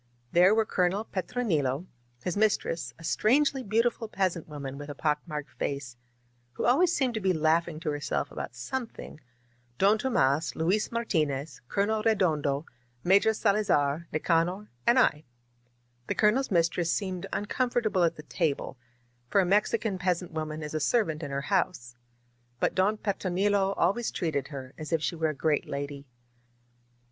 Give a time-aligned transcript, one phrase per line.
[0.31, 1.85] There were Colonel Petronilo,
[2.23, 5.95] his mistress, a strangely beautiful peasant woman with a pock marked face,
[6.53, 9.19] who always seemed to be laughing to herself about some thing;
[9.77, 12.65] Don Tomas, Luis Martinez, Colonel Redondo,
[13.03, 15.21] Major Salazar, Nicanor, and L
[16.07, 18.79] The Colonel's mistress seemed uncomfortable at the table;
[19.29, 21.93] for a Mexican peas ant woman is a servant in her house.
[22.59, 26.07] But Don Petro nilo always treated her as if she were a great lady.